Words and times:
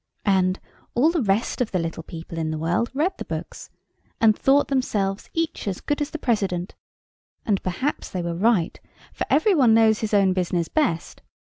And, 0.25 0.59
all 0.95 1.11
the 1.11 1.21
rest 1.21 1.61
of 1.61 1.69
the 1.69 1.77
little 1.77 2.01
people 2.01 2.39
in 2.39 2.49
the 2.49 2.57
world 2.57 2.89
read 2.95 3.15
the 3.19 3.23
books, 3.23 3.69
and 4.19 4.35
thought 4.35 4.67
themselves 4.67 5.29
each 5.35 5.67
as 5.67 5.79
good 5.79 6.01
as 6.01 6.09
the 6.09 6.17
President; 6.17 6.73
and 7.45 7.61
perhaps 7.61 8.09
they 8.09 8.23
were 8.23 8.33
right, 8.33 8.79
for 9.13 9.27
every 9.29 9.53
one 9.53 9.75
knows 9.75 9.99
his 9.99 10.15
own 10.15 10.33
business 10.33 10.69
best. 10.69 11.21